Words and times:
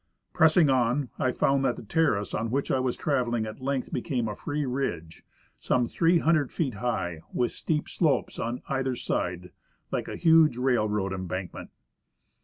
Pressing 0.33 0.67
on, 0.67 1.09
I 1.19 1.31
found 1.31 1.63
that 1.63 1.75
the 1.75 1.83
terrace 1.83 2.33
on 2.33 2.49
which 2.49 2.71
I 2.71 2.79
was 2.79 2.95
traveling 2.97 3.45
at 3.45 3.61
length 3.61 3.93
became 3.93 4.27
a 4.27 4.35
free 4.35 4.65
ridge, 4.65 5.23
some 5.59 5.87
three 5.87 6.17
hundred 6.17 6.51
feet 6.51 6.73
high, 6.73 7.21
with 7.31 7.51
steep 7.51 7.87
slopes 7.87 8.39
on 8.39 8.63
either 8.67 8.95
side, 8.95 9.51
like 9.91 10.07
a 10.07 10.15
huge 10.17 10.57
railroad 10.57 11.13
embankment. 11.13 11.69